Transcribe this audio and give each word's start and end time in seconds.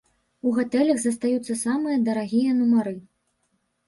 У 0.51 0.51
гатэлях 0.59 1.01
застаюцца 1.03 1.57
самыя 1.65 1.97
дарагія 2.07 2.55
нумары. 2.63 2.95